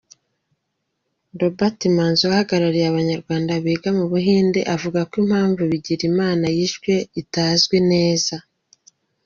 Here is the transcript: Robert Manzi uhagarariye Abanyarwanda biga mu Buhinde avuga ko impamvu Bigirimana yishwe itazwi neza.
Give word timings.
Robert 1.41 1.79
Manzi 1.95 2.21
uhagarariye 2.29 2.85
Abanyarwanda 2.89 3.51
biga 3.63 3.89
mu 3.97 4.05
Buhinde 4.11 4.59
avuga 4.75 4.99
ko 5.09 5.13
impamvu 5.23 5.61
Bigirimana 5.71 6.45
yishwe 6.57 6.93
itazwi 7.21 7.77
neza. 7.91 8.35